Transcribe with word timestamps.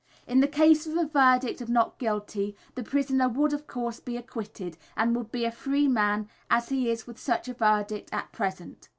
In 0.25 0.39
the 0.39 0.47
case 0.47 0.87
of 0.87 0.97
a 0.97 1.05
verdict 1.05 1.61
of 1.61 1.69
"Not 1.69 1.99
Guilty" 1.99 2.55
the 2.73 2.81
prisoner 2.81 3.29
would, 3.29 3.53
of 3.53 3.67
course, 3.67 3.99
be 3.99 4.17
acquitted, 4.17 4.75
and 4.97 5.15
would 5.15 5.31
be 5.31 5.45
a 5.45 5.51
free 5.51 5.87
man 5.87 6.27
as 6.49 6.69
he 6.69 6.89
is 6.89 7.05
with 7.05 7.19
such 7.19 7.47
a 7.47 7.53
verdict 7.53 8.09
at 8.11 8.31
present. 8.31 8.89